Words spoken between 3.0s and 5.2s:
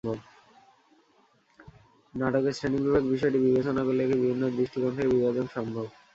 বিষয়টি বিবেচনা করলে একে বিভিন্ন দৃষ্টিকোণ থেকে